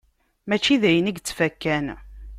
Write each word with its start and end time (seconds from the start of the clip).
Mačči 0.47 0.75
d 0.81 0.83
ayen 0.89 1.09
i 1.11 1.13
yettfakkan 1.15 1.85